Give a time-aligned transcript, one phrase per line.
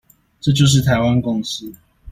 [0.39, 1.71] 這就是台灣共識